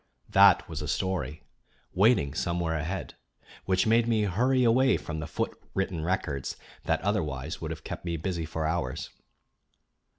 That 0.29 0.67
was 0.67 0.81
a 0.81 0.87
story, 0.87 1.43
waiting 1.93 2.33
somewhere 2.33 2.73
ahead, 2.75 3.13
which 3.65 3.85
made 3.85 4.07
me 4.07 4.23
hurry 4.23 4.63
away 4.63 4.97
from 4.97 5.19
the 5.19 5.27
foot 5.27 5.55
written 5.75 6.03
records 6.03 6.57
that 6.85 7.01
otherwise 7.03 7.61
would 7.61 7.69
have 7.69 7.83
kept 7.83 8.03
me 8.03 8.17
busy 8.17 8.47
for 8.47 8.65
hours. 8.65 9.11